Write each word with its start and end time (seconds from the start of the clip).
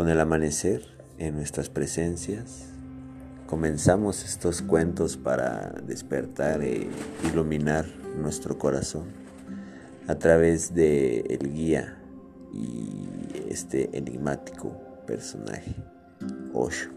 Con 0.00 0.08
el 0.08 0.18
amanecer 0.18 0.82
en 1.18 1.36
nuestras 1.36 1.68
presencias, 1.68 2.70
comenzamos 3.46 4.24
estos 4.24 4.62
cuentos 4.62 5.18
para 5.18 5.74
despertar 5.86 6.62
e 6.62 6.88
iluminar 7.30 7.84
nuestro 8.16 8.56
corazón 8.56 9.08
a 10.08 10.14
través 10.14 10.72
de 10.72 11.20
el 11.28 11.52
guía 11.52 11.98
y 12.50 13.10
este 13.50 13.94
enigmático 13.94 14.74
personaje, 15.06 15.74
Osho. 16.54 16.88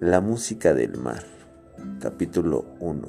La 0.00 0.20
música 0.20 0.74
del 0.74 0.96
mar, 0.96 1.22
capítulo 2.00 2.64
1. 2.80 3.08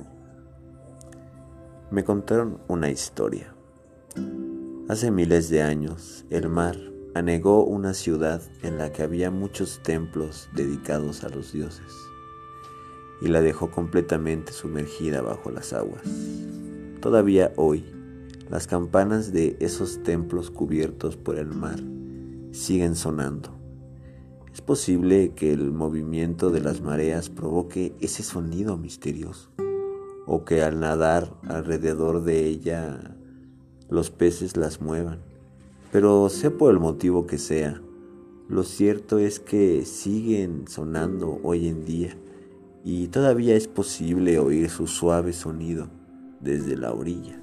Me 1.90 2.04
contaron 2.04 2.60
una 2.68 2.92
historia. 2.92 3.56
Hace 4.88 5.10
miles 5.10 5.50
de 5.50 5.64
años, 5.64 6.24
el 6.30 6.48
mar 6.48 6.78
anegó 7.18 7.64
una 7.64 7.94
ciudad 7.94 8.44
en 8.62 8.78
la 8.78 8.92
que 8.92 9.02
había 9.02 9.32
muchos 9.32 9.82
templos 9.82 10.50
dedicados 10.54 11.24
a 11.24 11.30
los 11.30 11.52
dioses 11.52 11.92
y 13.22 13.28
la 13.28 13.42
dejó 13.42 13.72
completamente 13.72 14.52
sumergida 14.52 15.22
bajo 15.22 15.50
las 15.50 15.74
aguas. 15.74 16.04
Todavía 17.02 17.54
hoy, 17.56 17.86
las 18.50 18.68
campanas 18.68 19.34
de 19.34 19.58
esos 19.60 20.04
templos 20.04 20.52
cubiertos 20.52 21.18
por 21.18 21.40
el 21.40 21.48
mar 21.48 21.80
siguen 22.52 22.96
sonando. 22.96 23.58
Es 24.54 24.62
posible 24.62 25.34
que 25.36 25.52
el 25.52 25.72
movimiento 25.72 26.52
de 26.52 26.62
las 26.62 26.82
mareas 26.82 27.30
provoque 27.30 27.96
ese 28.00 28.22
sonido 28.22 28.78
misterioso, 28.78 29.50
o 30.28 30.46
que 30.46 30.62
al 30.62 30.80
nadar 30.80 31.36
alrededor 31.48 32.24
de 32.24 32.46
ella 32.46 33.16
los 33.90 34.12
peces 34.12 34.56
las 34.56 34.82
muevan 34.82 35.27
pero 35.92 36.30
sea 36.30 36.52
por 36.52 36.72
el 36.72 36.80
motivo 36.80 37.28
que 37.28 37.38
sea, 37.38 37.82
lo 38.50 38.64
cierto 38.64 39.20
es 39.20 39.40
que 39.40 39.86
siguen 39.86 40.68
sonando 40.68 41.40
hoy 41.44 41.68
en 41.68 41.86
día 41.86 42.18
y 42.84 43.08
todavía 43.08 43.56
es 43.56 43.68
posible 43.68 44.40
oír 44.40 44.70
su 44.70 44.88
suave 44.88 45.34
sonido 45.34 45.90
desde 46.40 46.78
la 46.78 46.94
orilla. 46.94 47.42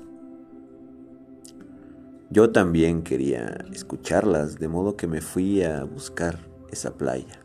Yo 2.30 2.50
también 2.50 3.02
quería 3.02 3.64
escucharlas, 3.72 4.58
de 4.58 4.68
modo 4.68 4.96
que 4.96 5.06
me 5.06 5.20
fui 5.20 5.62
a 5.62 5.84
buscar 5.84 6.38
esa 6.72 6.94
playa. 6.94 7.38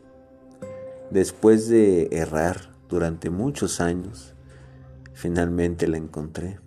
Después 1.10 1.68
de 1.68 2.08
errar 2.12 2.72
durante 2.88 3.30
muchos 3.30 3.80
años, 3.80 4.34
finalmente 5.12 5.86
la 5.86 5.98
encontré 5.98 6.58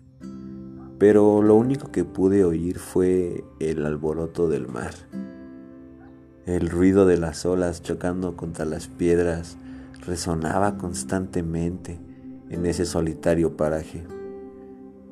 pero 0.99 1.41
lo 1.41 1.55
único 1.55 1.91
que 1.91 2.05
pude 2.05 2.44
oír 2.44 2.80
fue 2.80 3.44
el 3.59 3.86
alboroto 3.86 4.47
del 4.47 4.67
mar. 4.67 4.94
El 6.45 6.69
ruido 6.69 7.05
de 7.05 7.17
las 7.17 7.45
olas 7.45 7.81
chocando 7.81 8.35
contra 8.35 8.66
las 8.66 8.88
piedras 8.88 9.58
resonaba 10.05 10.77
constantemente 10.77 12.00
en 12.50 12.66
ese 12.66 12.85
solitario 12.85 13.55
paraje. 13.55 14.03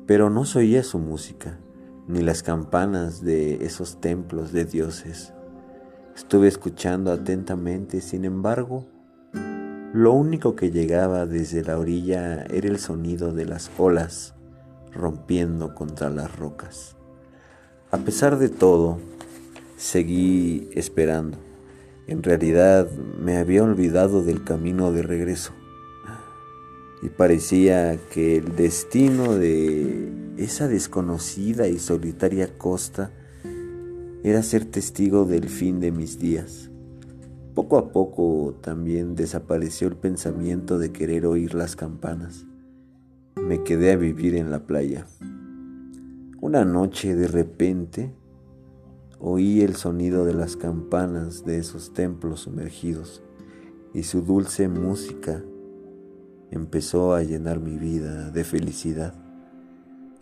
Pero 0.06 0.30
no 0.30 0.44
se 0.44 0.60
oía 0.60 0.82
su 0.82 0.98
música, 0.98 1.58
ni 2.06 2.20
las 2.20 2.42
campanas 2.42 3.22
de 3.22 3.64
esos 3.64 4.00
templos 4.00 4.52
de 4.52 4.64
dioses. 4.64 5.32
Estuve 6.14 6.48
escuchando 6.48 7.10
atentamente, 7.10 8.00
sin 8.00 8.24
embargo, 8.24 8.86
lo 9.94 10.12
único 10.12 10.54
que 10.54 10.70
llegaba 10.70 11.26
desde 11.26 11.62
la 11.62 11.78
orilla 11.78 12.44
era 12.44 12.68
el 12.68 12.78
sonido 12.78 13.32
de 13.32 13.46
las 13.46 13.70
olas 13.78 14.34
rompiendo 14.94 15.74
contra 15.74 16.10
las 16.10 16.36
rocas. 16.36 16.96
A 17.90 17.98
pesar 17.98 18.38
de 18.38 18.48
todo, 18.48 18.98
seguí 19.76 20.68
esperando. 20.72 21.38
En 22.06 22.22
realidad 22.22 22.90
me 22.90 23.36
había 23.36 23.62
olvidado 23.62 24.22
del 24.22 24.44
camino 24.44 24.92
de 24.92 25.02
regreso 25.02 25.52
y 27.02 27.08
parecía 27.08 27.98
que 28.12 28.36
el 28.36 28.54
destino 28.56 29.34
de 29.34 30.12
esa 30.36 30.68
desconocida 30.68 31.68
y 31.68 31.78
solitaria 31.78 32.56
costa 32.56 33.10
era 34.22 34.42
ser 34.42 34.64
testigo 34.64 35.24
del 35.24 35.48
fin 35.48 35.80
de 35.80 35.90
mis 35.90 36.18
días. 36.18 36.70
Poco 37.54 37.76
a 37.76 37.92
poco 37.92 38.56
también 38.62 39.14
desapareció 39.14 39.88
el 39.88 39.96
pensamiento 39.96 40.78
de 40.78 40.92
querer 40.92 41.26
oír 41.26 41.54
las 41.54 41.76
campanas 41.76 42.46
me 43.36 43.62
quedé 43.62 43.92
a 43.92 43.96
vivir 43.96 44.36
en 44.36 44.50
la 44.50 44.66
playa. 44.66 45.06
Una 46.40 46.64
noche 46.64 47.14
de 47.14 47.28
repente 47.28 48.12
oí 49.18 49.62
el 49.62 49.76
sonido 49.76 50.24
de 50.24 50.34
las 50.34 50.56
campanas 50.56 51.44
de 51.44 51.58
esos 51.58 51.92
templos 51.92 52.40
sumergidos 52.40 53.22
y 53.94 54.02
su 54.02 54.22
dulce 54.22 54.68
música 54.68 55.42
empezó 56.50 57.14
a 57.14 57.22
llenar 57.22 57.60
mi 57.60 57.78
vida 57.78 58.30
de 58.30 58.44
felicidad. 58.44 59.14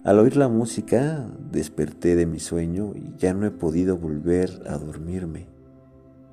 Al 0.05 0.19
oír 0.19 0.37
la 0.37 0.49
música 0.49 1.27
desperté 1.51 2.17
de 2.17 2.27
mi 2.27 2.39
sueño 2.39 2.93
y 2.95 3.15
ya 3.19 3.35
no 3.35 3.47
he 3.47 3.51
podido 3.51 3.97
volver 3.97 4.63
a 4.67 4.79
dormirme. 4.79 5.47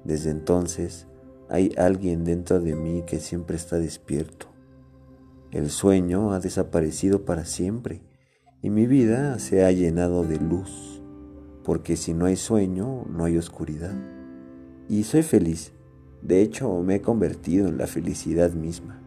Desde 0.03 0.29
entonces 0.29 1.07
hay 1.49 1.71
alguien 1.77 2.23
dentro 2.23 2.59
de 2.59 2.75
mí 2.75 3.03
que 3.05 3.19
siempre 3.19 3.55
está 3.55 3.77
despierto 3.77 4.56
el 5.57 5.71
sueño 5.71 6.33
ha 6.33 6.39
desaparecido 6.39 7.25
para 7.25 7.43
siempre 7.43 8.03
y 8.61 8.69
mi 8.69 8.85
vida 8.85 9.39
se 9.39 9.65
ha 9.65 9.71
llenado 9.71 10.23
de 10.23 10.39
luz, 10.39 11.01
porque 11.63 11.97
si 11.97 12.13
no 12.13 12.25
hay 12.25 12.35
sueño, 12.35 13.05
no 13.09 13.25
hay 13.25 13.39
oscuridad. 13.39 13.95
Y 14.87 15.03
soy 15.03 15.23
feliz, 15.23 15.73
de 16.21 16.43
hecho 16.43 16.71
me 16.83 16.95
he 16.95 17.01
convertido 17.01 17.69
en 17.69 17.79
la 17.79 17.87
felicidad 17.87 18.51
misma. 18.53 19.01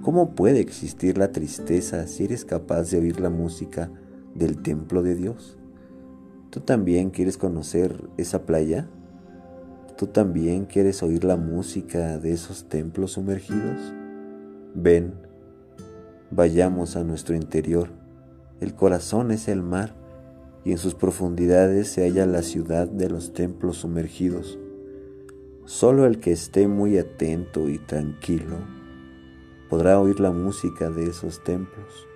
¿Cómo 0.00 0.34
puede 0.34 0.60
existir 0.60 1.18
la 1.18 1.32
tristeza 1.32 2.06
si 2.06 2.24
eres 2.24 2.46
capaz 2.46 2.90
de 2.90 3.00
oír 3.00 3.20
la 3.20 3.28
música 3.28 3.90
del 4.34 4.62
templo 4.62 5.02
de 5.02 5.14
Dios? 5.14 5.58
¿Tú 6.48 6.60
también 6.60 7.10
quieres 7.10 7.36
conocer 7.36 8.08
esa 8.16 8.46
playa? 8.46 8.88
¿Tú 9.98 10.06
también 10.06 10.64
quieres 10.64 11.02
oír 11.02 11.24
la 11.24 11.36
música 11.36 12.16
de 12.16 12.32
esos 12.32 12.70
templos 12.70 13.12
sumergidos? 13.12 13.92
Ven, 14.74 15.23
Vayamos 16.30 16.96
a 16.96 17.04
nuestro 17.04 17.36
interior. 17.36 17.90
El 18.60 18.74
corazón 18.74 19.30
es 19.30 19.48
el 19.48 19.62
mar 19.62 19.94
y 20.64 20.72
en 20.72 20.78
sus 20.78 20.94
profundidades 20.94 21.88
se 21.88 22.02
halla 22.02 22.26
la 22.26 22.42
ciudad 22.42 22.88
de 22.88 23.10
los 23.10 23.32
templos 23.32 23.78
sumergidos. 23.78 24.58
Solo 25.66 26.06
el 26.06 26.20
que 26.20 26.32
esté 26.32 26.66
muy 26.66 26.98
atento 26.98 27.68
y 27.68 27.78
tranquilo 27.78 28.56
podrá 29.68 30.00
oír 30.00 30.20
la 30.20 30.30
música 30.30 30.90
de 30.90 31.04
esos 31.04 31.42
templos. 31.44 32.06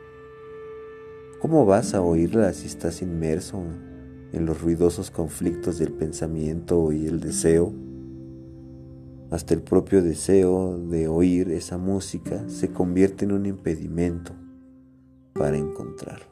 ¿Cómo 1.41 1.67
vas 1.67 1.95
a 1.95 2.01
oírla 2.03 2.53
si 2.53 2.67
estás 2.67 3.03
inmerso 3.03 3.63
en 4.33 4.47
los 4.47 4.61
ruidosos 4.61 5.11
conflictos 5.11 5.79
del 5.79 5.93
pensamiento 5.93 6.93
y 6.93 7.07
el 7.07 7.21
deseo? 7.21 7.88
Hasta 9.31 9.53
el 9.53 9.61
propio 9.61 10.03
deseo 10.03 10.79
de 10.79 11.07
oír 11.07 11.51
esa 11.51 11.77
música 11.77 12.49
se 12.49 12.73
convierte 12.73 13.27
en 13.27 13.33
un 13.33 13.45
impedimento 13.45 14.33
para 15.35 15.59
encontrar. 15.59 16.23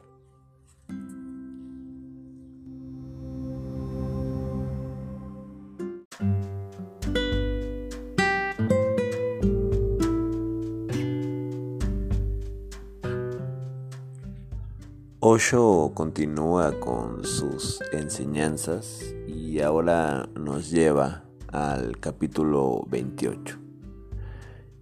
Osho 15.19 15.91
continúa 15.93 16.79
con 16.79 17.23
sus 17.25 17.79
enseñanzas 17.91 19.03
y 19.27 19.59
ahora 19.59 20.29
nos 20.35 20.71
lleva 20.71 21.26
al 21.51 21.99
capítulo 21.99 22.85
28. 22.89 23.57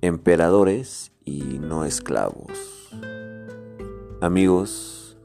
Emperadores 0.01 1.11
y 1.23 1.59
no 1.59 1.85
esclavos. 1.85 2.89
Amigos, 4.21 5.17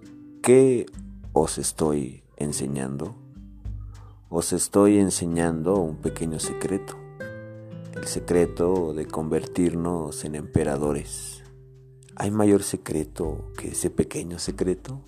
¿qué 0.42 0.86
os 1.32 1.58
estoy 1.58 2.22
enseñando? 2.36 3.14
Os 4.28 4.52
estoy 4.52 4.98
enseñando 4.98 5.76
un 5.76 5.96
pequeño 5.96 6.38
secreto, 6.38 6.96
el 7.94 8.04
secreto 8.06 8.92
de 8.92 9.06
convertirnos 9.06 10.24
en 10.24 10.34
emperadores. 10.34 11.42
¿Hay 12.16 12.30
mayor 12.30 12.62
secreto 12.62 13.50
que 13.56 13.68
ese 13.68 13.90
pequeño 13.90 14.38
secreto? 14.38 15.00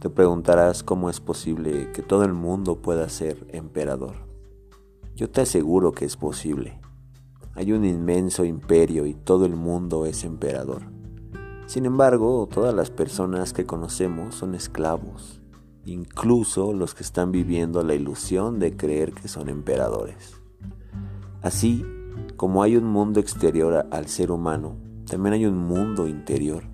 Te 0.00 0.10
preguntarás 0.10 0.84
cómo 0.84 1.10
es 1.10 1.18
posible 1.18 1.90
que 1.92 2.02
todo 2.02 2.24
el 2.24 2.32
mundo 2.32 2.82
pueda 2.82 3.08
ser 3.08 3.46
emperador. 3.48 4.27
Yo 5.18 5.28
te 5.28 5.40
aseguro 5.40 5.90
que 5.90 6.04
es 6.04 6.16
posible. 6.16 6.78
Hay 7.54 7.72
un 7.72 7.84
inmenso 7.84 8.44
imperio 8.44 9.04
y 9.04 9.14
todo 9.14 9.46
el 9.46 9.56
mundo 9.56 10.06
es 10.06 10.22
emperador. 10.22 10.82
Sin 11.66 11.86
embargo, 11.86 12.48
todas 12.50 12.72
las 12.72 12.90
personas 12.90 13.52
que 13.52 13.66
conocemos 13.66 14.36
son 14.36 14.54
esclavos 14.54 15.38
incluso 15.90 16.72
los 16.72 16.94
que 16.94 17.02
están 17.02 17.32
viviendo 17.32 17.82
la 17.82 17.94
ilusión 17.94 18.58
de 18.58 18.76
creer 18.76 19.12
que 19.12 19.28
son 19.28 19.48
emperadores. 19.48 20.40
Así 21.42 21.84
como 22.36 22.62
hay 22.62 22.76
un 22.76 22.84
mundo 22.84 23.20
exterior 23.20 23.86
al 23.90 24.06
ser 24.06 24.30
humano, 24.30 24.76
también 25.06 25.34
hay 25.34 25.46
un 25.46 25.56
mundo 25.56 26.06
interior. 26.06 26.64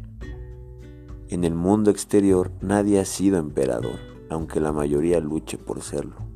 En 1.28 1.44
el 1.44 1.54
mundo 1.54 1.90
exterior 1.90 2.50
nadie 2.60 3.00
ha 3.00 3.04
sido 3.04 3.38
emperador, 3.38 3.98
aunque 4.30 4.60
la 4.60 4.72
mayoría 4.72 5.20
luche 5.20 5.58
por 5.58 5.80
serlo. 5.82 6.33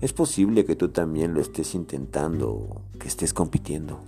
Es 0.00 0.12
posible 0.12 0.66
que 0.66 0.76
tú 0.76 0.88
también 0.88 1.32
lo 1.32 1.40
estés 1.40 1.74
intentando, 1.74 2.82
que 3.00 3.08
estés 3.08 3.32
compitiendo. 3.32 4.00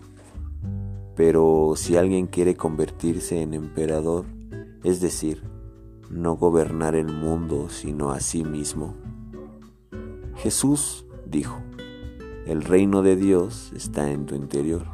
Pero 1.17 1.73
si 1.76 1.96
alguien 1.96 2.26
quiere 2.26 2.56
convertirse 2.56 3.40
en 3.40 3.55
emperador, 3.55 4.26
es 4.85 5.00
decir, 5.00 5.43
no 6.11 6.37
gobernar 6.37 6.94
el 6.94 7.12
mundo 7.12 7.69
sino 7.70 8.12
a 8.12 8.20
sí 8.20 8.44
mismo, 8.44 8.94
Jesús 10.37 11.06
dijo, 11.26 11.58
el 12.46 12.62
reino 12.62 13.02
de 13.02 13.17
Dios 13.17 13.73
está 13.75 14.11
en 14.11 14.26
tu 14.26 14.34
interior. 14.34 14.87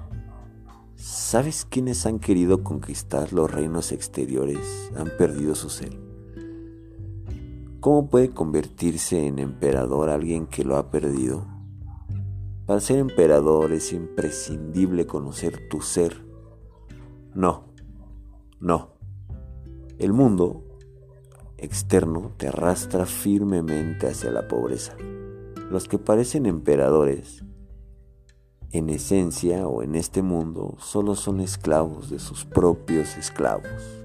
¿Sabes 0.94 1.66
quiénes 1.68 2.06
han 2.06 2.20
querido 2.20 2.62
conquistar 2.62 3.32
los 3.32 3.50
reinos 3.50 3.90
exteriores? 3.90 4.90
Han 4.96 5.10
perdido 5.18 5.56
su 5.56 5.70
ser. 5.70 6.03
¿Cómo 7.84 8.08
puede 8.08 8.30
convertirse 8.30 9.26
en 9.26 9.38
emperador 9.38 10.08
alguien 10.08 10.46
que 10.46 10.64
lo 10.64 10.78
ha 10.78 10.90
perdido? 10.90 11.46
Para 12.64 12.80
ser 12.80 12.96
emperador 12.98 13.72
es 13.72 13.92
imprescindible 13.92 15.06
conocer 15.06 15.68
tu 15.68 15.82
ser. 15.82 16.26
No, 17.34 17.66
no. 18.58 18.94
El 19.98 20.14
mundo 20.14 20.64
externo 21.58 22.32
te 22.38 22.48
arrastra 22.48 23.04
firmemente 23.04 24.06
hacia 24.06 24.30
la 24.30 24.48
pobreza. 24.48 24.96
Los 25.70 25.86
que 25.86 25.98
parecen 25.98 26.46
emperadores, 26.46 27.44
en 28.70 28.88
esencia 28.88 29.68
o 29.68 29.82
en 29.82 29.94
este 29.94 30.22
mundo, 30.22 30.74
solo 30.78 31.14
son 31.14 31.42
esclavos 31.42 32.08
de 32.08 32.18
sus 32.18 32.46
propios 32.46 33.18
esclavos. 33.18 34.03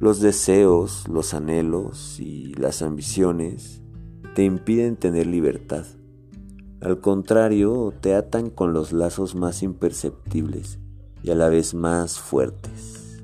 Los 0.00 0.22
deseos, 0.22 1.06
los 1.08 1.34
anhelos 1.34 2.18
y 2.20 2.54
las 2.54 2.80
ambiciones 2.80 3.82
te 4.34 4.44
impiden 4.44 4.96
tener 4.96 5.26
libertad. 5.26 5.84
Al 6.80 7.02
contrario, 7.02 7.92
te 8.00 8.14
atan 8.14 8.48
con 8.48 8.72
los 8.72 8.94
lazos 8.94 9.34
más 9.34 9.62
imperceptibles 9.62 10.78
y 11.22 11.30
a 11.30 11.34
la 11.34 11.50
vez 11.50 11.74
más 11.74 12.18
fuertes. 12.18 13.20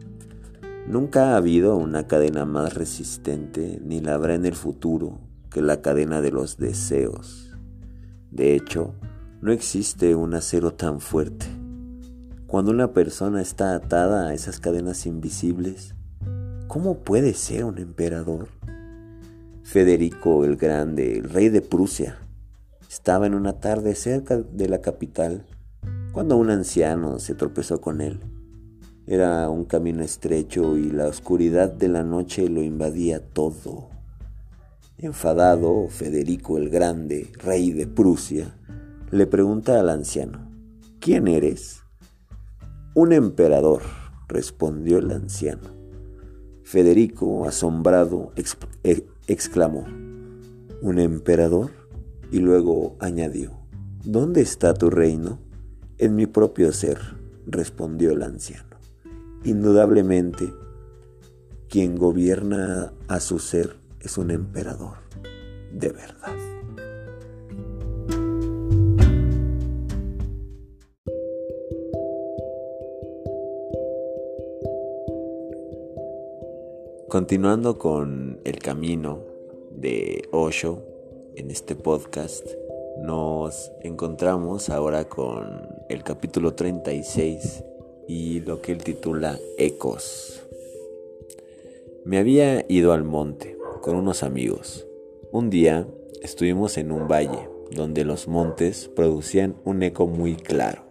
Nunca 0.86 1.30
ha 1.30 1.38
habido 1.38 1.76
una 1.76 2.06
cadena 2.06 2.44
más 2.44 2.74
resistente, 2.74 3.80
ni 3.82 4.02
la 4.02 4.12
habrá 4.12 4.34
en 4.34 4.44
el 4.44 4.54
futuro, 4.54 5.20
que 5.50 5.62
la 5.62 5.80
cadena 5.80 6.20
de 6.20 6.30
los 6.30 6.58
deseos. 6.58 7.56
De 8.30 8.54
hecho, 8.54 8.92
no 9.40 9.50
existe 9.50 10.14
un 10.14 10.34
acero 10.34 10.74
tan 10.74 11.00
fuerte. 11.00 11.46
Cuando 12.46 12.70
una 12.70 12.92
persona 12.92 13.40
está 13.40 13.74
atada 13.74 14.28
a 14.28 14.34
esas 14.34 14.60
cadenas 14.60 15.06
invisibles, 15.06 15.95
¿cómo 16.76 16.98
puede 16.98 17.32
ser 17.32 17.64
un 17.64 17.78
emperador? 17.78 18.48
Federico 19.62 20.44
el 20.44 20.56
Grande, 20.56 21.16
el 21.16 21.30
rey 21.30 21.48
de 21.48 21.62
Prusia, 21.62 22.18
estaba 22.86 23.26
en 23.26 23.32
una 23.32 23.60
tarde 23.60 23.94
cerca 23.94 24.36
de 24.36 24.68
la 24.68 24.82
capital 24.82 25.46
cuando 26.12 26.36
un 26.36 26.50
anciano 26.50 27.18
se 27.18 27.34
tropezó 27.34 27.80
con 27.80 28.02
él. 28.02 28.20
Era 29.06 29.48
un 29.48 29.64
camino 29.64 30.02
estrecho 30.02 30.76
y 30.76 30.90
la 30.90 31.06
oscuridad 31.06 31.72
de 31.72 31.88
la 31.88 32.04
noche 32.04 32.46
lo 32.50 32.62
invadía 32.62 33.20
todo. 33.20 33.88
Enfadado, 34.98 35.88
Federico 35.88 36.58
el 36.58 36.68
Grande, 36.68 37.32
rey 37.42 37.72
de 37.72 37.86
Prusia, 37.86 38.54
le 39.10 39.26
pregunta 39.26 39.80
al 39.80 39.88
anciano, 39.88 40.46
¿quién 41.00 41.26
eres? 41.26 41.80
Un 42.94 43.14
emperador, 43.14 43.80
respondió 44.28 44.98
el 44.98 45.10
anciano. 45.10 45.75
Federico, 46.66 47.46
asombrado, 47.46 48.32
e-, 48.82 49.06
exclamó, 49.28 49.86
¿un 50.82 50.98
emperador? 50.98 51.70
Y 52.32 52.40
luego 52.40 52.96
añadió, 52.98 53.52
¿dónde 54.04 54.40
está 54.40 54.74
tu 54.74 54.90
reino? 54.90 55.38
En 55.98 56.16
mi 56.16 56.26
propio 56.26 56.72
ser, 56.72 56.98
respondió 57.46 58.10
el 58.10 58.24
anciano. 58.24 58.78
Indudablemente, 59.44 60.52
quien 61.68 61.94
gobierna 61.94 62.92
a 63.06 63.20
su 63.20 63.38
ser 63.38 63.76
es 64.00 64.18
un 64.18 64.32
emperador 64.32 64.96
de 65.72 65.90
verdad. 65.90 66.55
Continuando 77.08 77.78
con 77.78 78.40
el 78.42 78.58
camino 78.58 79.20
de 79.70 80.28
Osho 80.32 80.82
en 81.36 81.52
este 81.52 81.76
podcast, 81.76 82.44
nos 83.00 83.70
encontramos 83.80 84.70
ahora 84.70 85.08
con 85.08 85.68
el 85.88 86.02
capítulo 86.02 86.54
36 86.54 87.62
y 88.08 88.40
lo 88.40 88.60
que 88.60 88.72
él 88.72 88.82
titula 88.82 89.38
Ecos. 89.56 90.42
Me 92.04 92.18
había 92.18 92.66
ido 92.68 92.92
al 92.92 93.04
monte 93.04 93.56
con 93.82 93.94
unos 93.94 94.24
amigos. 94.24 94.84
Un 95.30 95.48
día 95.48 95.86
estuvimos 96.22 96.76
en 96.76 96.90
un 96.90 97.06
valle 97.06 97.48
donde 97.70 98.04
los 98.04 98.26
montes 98.26 98.90
producían 98.96 99.54
un 99.64 99.84
eco 99.84 100.08
muy 100.08 100.34
claro. 100.34 100.82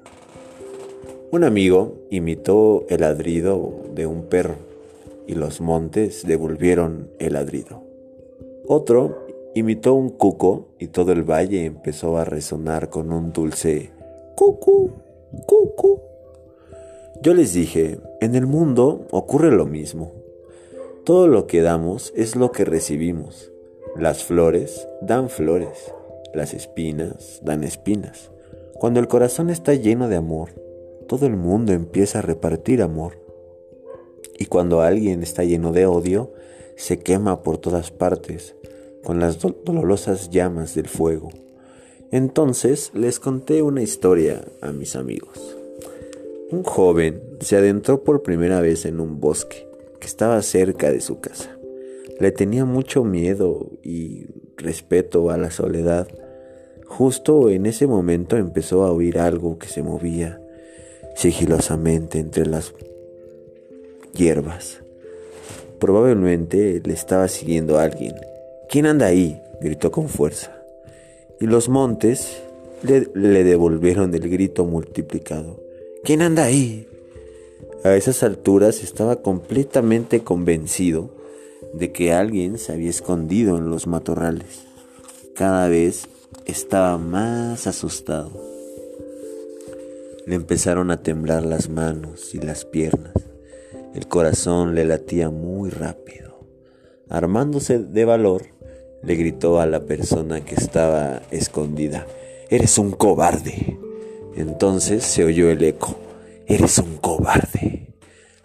Un 1.32 1.44
amigo 1.44 1.98
imitó 2.10 2.86
el 2.88 3.02
ladrido 3.02 3.82
de 3.94 4.08
un 4.08 4.28
perro 4.28 4.75
y 5.28 5.36
los 5.36 5.62
montes 5.62 6.26
devolvieron 6.26 7.10
el 7.20 7.34
ladrido. 7.34 7.84
Otro 8.68 9.26
imitó 9.54 9.94
un 9.94 10.10
cuco 10.10 10.70
y 10.80 10.88
todo 10.88 11.12
el 11.12 11.24
valle 11.24 11.66
empezó 11.66 12.18
a 12.18 12.26
resonar 12.26 12.90
con 12.90 13.12
un 13.12 13.32
dulce 13.32 13.92
cucu, 14.36 14.92
cucu. 15.46 16.02
Yo 17.22 17.34
les 17.34 17.54
dije, 17.54 18.00
en 18.22 18.36
el 18.36 18.46
mundo 18.46 19.08
ocurre 19.12 19.52
lo 19.52 19.66
mismo. 19.66 20.12
Todo 21.06 21.28
lo 21.28 21.48
que 21.48 21.62
damos 21.62 22.12
es 22.16 22.36
lo 22.36 22.52
que 22.52 22.66
recibimos. 22.66 23.52
Las 23.96 24.24
flores 24.24 24.88
dan 25.02 25.30
flores, 25.30 25.94
las 26.34 26.54
espinas 26.54 27.40
dan 27.44 27.64
espinas. 27.64 28.32
Cuando 28.74 29.00
el 29.00 29.08
corazón 29.08 29.50
está 29.50 29.74
lleno 29.74 30.10
de 30.10 30.18
amor, 30.18 30.50
todo 31.08 31.28
el 31.28 31.38
mundo 31.38 31.72
empieza 31.72 32.20
a 32.20 32.24
repartir 32.24 32.82
amor. 32.82 33.25
Y 34.38 34.46
cuando 34.46 34.82
alguien 34.82 35.24
está 35.24 35.44
lleno 35.44 35.72
de 35.72 35.86
odio, 35.86 36.34
se 36.76 37.00
quema 37.00 37.42
por 37.42 37.58
todas 37.58 37.92
partes 37.92 38.56
con 39.04 39.20
las 39.20 39.40
dolorosas 39.40 40.30
llamas 40.32 40.74
del 40.76 40.88
fuego. 40.88 41.30
Entonces 42.12 42.92
les 42.94 43.20
conté 43.20 43.62
una 43.62 43.82
historia 43.82 44.44
a 44.62 44.72
mis 44.72 44.96
amigos. 44.96 45.56
Un 46.52 46.64
joven 46.64 47.22
se 47.40 47.56
adentró 47.56 48.04
por 48.04 48.24
primera 48.24 48.62
vez 48.62 48.86
en 48.86 49.00
un 49.00 49.20
bosque 49.20 49.68
que 50.00 50.08
estaba 50.08 50.42
cerca 50.42 50.92
de 50.92 51.02
su 51.02 51.20
casa. 51.20 51.58
Le 52.20 52.32
tenía 52.32 52.66
mucho 52.66 53.04
miedo 53.04 53.72
y 53.84 54.26
respeto 54.58 55.30
a 55.30 55.38
la 55.38 55.52
soledad. 55.52 56.08
Justo 56.86 57.50
en 57.50 57.66
ese 57.66 57.88
momento 57.88 58.38
empezó 58.38 58.86
a 58.86 58.92
oír 58.92 59.20
algo 59.20 59.58
que 59.58 59.68
se 59.68 59.84
movía 59.84 60.42
sigilosamente 61.16 62.20
entre 62.20 62.46
las 62.46 62.74
hierbas. 64.16 64.80
Probablemente 65.80 66.82
le 66.84 66.94
estaba 66.94 67.28
siguiendo 67.28 67.78
a 67.78 67.84
alguien. 67.84 68.16
¿Quién 68.70 68.86
anda 68.86 69.08
ahí? 69.08 69.42
gritó 69.62 69.92
con 69.92 70.10
fuerza. 70.10 70.52
Y 71.40 71.46
los 71.46 71.70
montes 71.70 72.42
le, 72.82 73.08
le 73.14 73.44
devolvieron 73.44 74.14
el 74.14 74.30
grito 74.30 74.66
multiplicado. 74.66 75.60
¿Quién 76.04 76.22
anda 76.22 76.46
ahí? 76.46 76.88
A 77.84 77.96
esas 77.96 78.24
alturas 78.24 78.82
estaba 78.82 79.18
completamente 79.18 80.22
convencido 80.22 81.12
de 81.74 81.92
que 81.92 82.14
alguien 82.14 82.58
se 82.58 82.72
había 82.72 82.90
escondido 82.90 83.58
en 83.58 83.70
los 83.70 83.86
matorrales. 83.86 84.66
Cada 85.36 85.68
vez 85.68 86.08
estaba 86.46 86.98
más 86.98 87.68
asustado. 87.68 88.32
Le 90.26 90.36
empezaron 90.36 90.90
a 90.90 91.04
temblar 91.04 91.46
las 91.46 91.70
manos 91.70 92.34
y 92.34 92.40
las 92.40 92.66
piernas. 92.66 93.14
El 93.96 94.10
corazón 94.10 94.76
le 94.76 94.84
latía 94.84 95.30
muy 95.30 95.70
rápido. 95.70 96.46
Armándose 97.08 97.80
de 97.80 98.04
valor, 98.04 98.48
le 99.02 99.16
gritó 99.16 99.62
a 99.62 99.66
la 99.66 99.86
persona 99.86 100.44
que 100.44 100.56
estaba 100.56 101.22
escondida, 101.32 102.06
Eres 102.50 102.78
un 102.78 102.92
cobarde. 102.92 103.80
Entonces 104.36 105.06
se 105.06 105.24
oyó 105.24 105.50
el 105.50 105.64
eco. 105.64 105.96
Eres 106.46 106.78
un 106.80 106.98
cobarde. 106.98 107.94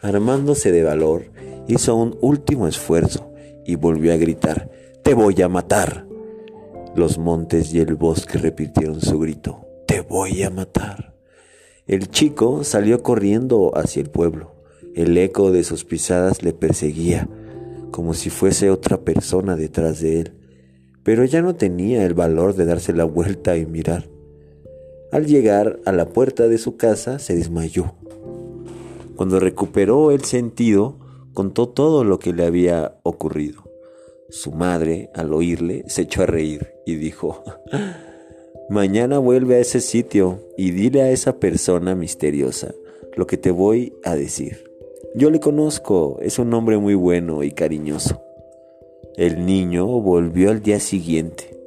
Armándose 0.01 0.71
de 0.71 0.85
valor, 0.85 1.33
hizo 1.67 1.97
un 1.97 2.17
último 2.21 2.69
esfuerzo 2.69 3.33
y 3.67 3.75
volvió 3.75 4.13
a 4.13 4.19
gritar, 4.19 4.71
Te 5.03 5.15
voy 5.15 5.43
a 5.43 5.49
matar. 5.49 6.07
Los 6.95 7.19
montes 7.19 7.75
y 7.75 7.81
el 7.81 7.97
bosque 7.97 8.39
repitieron 8.39 9.01
su 9.01 9.19
grito, 9.19 9.67
Te 9.89 10.01
voy 10.01 10.45
a 10.45 10.51
matar. 10.51 11.13
El 11.89 12.09
chico 12.09 12.63
salió 12.63 13.03
corriendo 13.03 13.73
hacia 13.75 14.01
el 14.01 14.11
pueblo. 14.11 14.60
El 14.95 15.17
eco 15.19 15.53
de 15.53 15.65
sus 15.65 15.85
pisadas 15.85 16.43
le 16.43 16.53
perseguía, 16.53 17.29
como 17.91 18.15
si 18.15 18.31
fuese 18.31 18.71
otra 18.71 19.01
persona 19.01 19.57
detrás 19.57 20.01
de 20.01 20.21
él, 20.21 20.33
pero 21.03 21.25
ya 21.25 21.43
no 21.43 21.55
tenía 21.55 22.05
el 22.05 22.15
valor 22.15 22.55
de 22.55 22.67
darse 22.67 22.93
la 22.93 23.05
vuelta 23.05 23.57
y 23.57 23.67
mirar. 23.67 24.09
Al 25.13 25.27
llegar 25.27 25.81
a 25.87 25.93
la 25.93 26.09
puerta 26.09 26.49
de 26.49 26.59
su 26.59 26.77
casa 26.77 27.19
se 27.19 27.35
desmayó. 27.35 27.95
Cuando 29.17 29.41
recuperó 29.41 30.11
el 30.13 30.25
sentido, 30.25 30.99
contó 31.35 31.69
todo 31.69 32.05
lo 32.05 32.19
que 32.19 32.33
le 32.33 32.45
había 32.45 32.99
ocurrido. 33.03 33.65
Su 34.29 34.53
madre, 34.53 35.11
al 35.15 35.33
oírle, 35.35 35.85
se 35.89 36.03
echó 36.03 36.23
a 36.23 36.27
reír 36.27 36.69
y 36.87 36.95
dijo, 36.95 37.43
Mañana 38.71 39.19
vuelve 39.19 39.57
a 39.57 39.59
ese 39.59 39.81
sitio 39.81 40.41
y 40.57 40.71
dile 40.71 41.03
a 41.03 41.11
esa 41.11 41.41
persona 41.41 41.97
misteriosa 41.97 42.73
lo 43.17 43.27
que 43.27 43.37
te 43.37 43.51
voy 43.51 43.95
a 44.05 44.15
decir. 44.15 44.70
Yo 45.13 45.29
le 45.31 45.41
conozco, 45.41 46.19
es 46.23 46.39
un 46.39 46.55
hombre 46.55 46.79
muy 46.79 46.95
bueno 46.95 47.43
y 47.43 47.51
cariñoso. 47.51 48.23
El 49.17 49.45
niño 49.45 49.87
volvió 49.87 50.51
al 50.51 50.63
día 50.63 50.79
siguiente. 50.79 51.59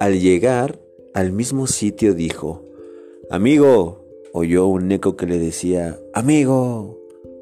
Al 0.00 0.20
llegar 0.20 0.80
al 1.14 1.30
mismo 1.30 1.68
sitio 1.68 2.12
dijo, 2.12 2.64
Amigo, 3.30 4.04
oyó 4.32 4.66
un 4.66 4.90
eco 4.90 5.16
que 5.16 5.26
le 5.26 5.38
decía, 5.38 5.96
Amigo. 6.12 6.98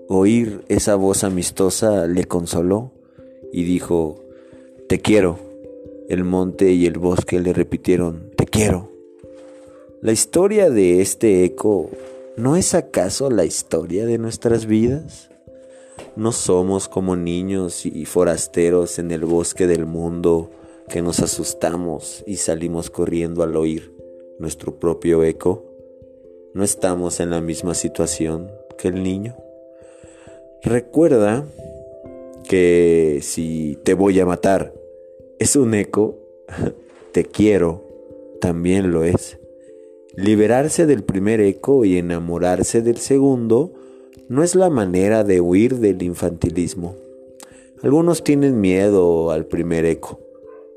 Oír 0.09 0.61
esa 0.69 0.97
voz 0.97 1.25
amistosa 1.25 2.07
le 2.07 2.25
consoló 2.25 2.93
y 3.51 3.65
dijo, 3.65 4.21
Te 4.89 5.01
quiero. 5.01 5.39
El 6.11 6.25
monte 6.25 6.71
y 6.73 6.85
el 6.85 6.99
bosque 6.99 7.41
le 7.41 7.55
repitieron, 7.55 8.31
Te 8.37 8.45
quiero. 8.45 8.91
La 10.03 10.13
historia 10.13 10.69
de 10.69 11.01
este 11.01 11.45
eco 11.45 11.89
¿No 12.37 12.57
es 12.57 12.75
acaso 12.75 13.31
la 13.31 13.45
historia 13.45 14.07
de 14.07 14.19
nuestras 14.19 14.67
vidas? 14.67 15.31
¿No 16.17 16.33
somos 16.33 16.89
como 16.89 17.15
niños 17.15 17.87
y 17.87 18.07
forasteros 18.07 18.99
en 18.99 19.13
el 19.13 19.25
bosque 19.25 19.69
del 19.69 19.87
mundo 19.87 20.51
que 20.89 21.01
nos 21.01 21.21
asustamos 21.21 22.25
y 22.27 22.39
salimos 22.39 22.91
corriendo 22.91 23.45
al 23.45 23.57
oír 23.57 23.95
nuestro 24.41 24.81
propio 24.81 25.23
eco? 25.23 25.65
¿No 26.55 26.65
estamos 26.65 27.21
en 27.21 27.31
la 27.31 27.41
misma 27.41 27.73
situación 27.75 28.51
que 28.79 28.89
el 28.89 29.05
niño? 29.05 29.37
Recuerda 30.65 31.47
que 32.49 33.21
si 33.23 33.79
te 33.85 33.95
voy 33.95 34.19
a 34.19 34.27
matar 34.27 34.75
es 35.39 35.55
un 35.55 35.73
eco, 35.75 36.19
te 37.13 37.25
quiero 37.25 37.85
también 38.41 38.91
lo 38.91 39.05
es. 39.05 39.39
Liberarse 40.17 40.87
del 40.87 41.03
primer 41.03 41.41
eco 41.41 41.85
y 41.85 41.99
enamorarse 41.99 42.83
del 42.83 42.99
segundo 42.99 43.73
no 44.29 44.45
es 44.45 44.55
la 44.55 44.71
manera 44.71 45.25
de 45.25 45.41
huir 45.41 45.79
del 45.79 46.03
infantilismo. 46.03 46.95
Algunos 47.83 48.23
tienen 48.23 48.61
miedo 48.61 49.33
al 49.33 49.47
primer 49.47 49.85
eco 49.85 50.21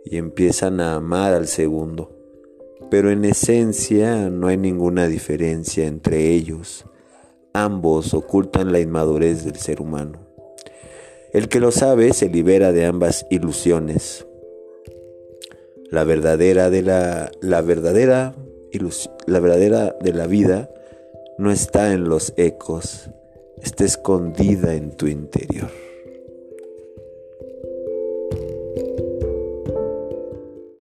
y 0.03 0.17
empiezan 0.17 0.79
a 0.79 0.95
amar 0.95 1.35
al 1.35 1.47
segundo, 1.47 2.11
pero 2.89 3.11
en 3.11 3.25
esencia 3.25 4.29
no 4.31 4.47
hay 4.47 4.57
ninguna 4.57 5.07
diferencia 5.07 5.85
entre 5.85 6.31
ellos. 6.31 6.85
Ambos 7.53 8.15
ocultan 8.15 8.71
la 8.71 8.79
inmadurez 8.79 9.45
del 9.45 9.57
ser 9.57 9.81
humano. 9.81 10.19
El 11.31 11.47
que 11.47 11.59
lo 11.59 11.71
sabe 11.71 12.11
se 12.13 12.27
libera 12.27 12.71
de 12.71 12.85
ambas 12.85 13.27
ilusiones. 13.29 14.25
La 15.91 16.03
verdadera 16.03 16.71
de 16.71 16.81
la, 16.81 17.31
la 17.39 17.61
verdadera 17.61 18.35
la 19.25 19.39
verdadera 19.39 19.95
de 20.01 20.13
la 20.13 20.27
vida 20.27 20.69
no 21.37 21.51
está 21.51 21.93
en 21.93 22.09
los 22.09 22.33
ecos, 22.37 23.09
está 23.61 23.85
escondida 23.85 24.73
en 24.73 24.91
tu 24.91 25.07
interior. 25.07 25.86